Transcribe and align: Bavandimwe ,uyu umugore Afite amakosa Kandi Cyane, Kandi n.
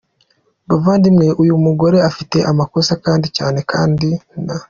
Bavandimwe 0.69 1.27
,uyu 1.41 1.53
umugore 1.59 1.97
Afite 2.09 2.37
amakosa 2.51 2.91
Kandi 3.05 3.27
Cyane, 3.37 3.59
Kandi 3.71 4.07
n. 4.43 4.47